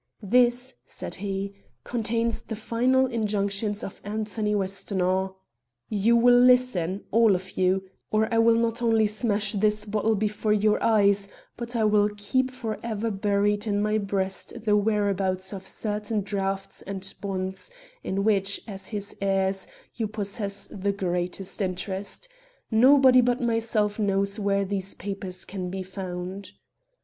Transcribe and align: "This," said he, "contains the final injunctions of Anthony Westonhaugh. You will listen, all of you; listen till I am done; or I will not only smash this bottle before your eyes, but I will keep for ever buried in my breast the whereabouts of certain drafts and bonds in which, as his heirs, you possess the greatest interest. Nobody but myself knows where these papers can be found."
"This," 0.23 0.73
said 0.87 1.13
he, 1.21 1.53
"contains 1.83 2.41
the 2.41 2.55
final 2.55 3.05
injunctions 3.05 3.83
of 3.83 4.01
Anthony 4.03 4.55
Westonhaugh. 4.55 5.35
You 5.89 6.15
will 6.15 6.39
listen, 6.39 7.03
all 7.11 7.35
of 7.35 7.55
you; 7.55 7.73
listen 7.73 7.79
till 7.79 7.83
I 7.83 7.85
am 7.85 8.21
done; 8.21 8.31
or 8.33 8.33
I 8.33 8.37
will 8.39 8.55
not 8.55 8.81
only 8.81 9.05
smash 9.05 9.51
this 9.53 9.85
bottle 9.85 10.15
before 10.15 10.53
your 10.53 10.81
eyes, 10.81 11.27
but 11.55 11.75
I 11.75 11.83
will 11.83 12.09
keep 12.17 12.49
for 12.49 12.79
ever 12.81 13.11
buried 13.11 13.67
in 13.67 13.79
my 13.79 13.99
breast 13.99 14.53
the 14.63 14.75
whereabouts 14.75 15.53
of 15.53 15.67
certain 15.67 16.21
drafts 16.21 16.81
and 16.81 17.13
bonds 17.21 17.69
in 18.03 18.23
which, 18.23 18.59
as 18.67 18.87
his 18.87 19.15
heirs, 19.21 19.67
you 19.93 20.07
possess 20.07 20.67
the 20.71 20.93
greatest 20.93 21.61
interest. 21.61 22.27
Nobody 22.71 23.21
but 23.21 23.39
myself 23.39 23.99
knows 23.99 24.39
where 24.39 24.65
these 24.65 24.95
papers 24.95 25.45
can 25.45 25.69
be 25.69 25.83
found." 25.83 26.53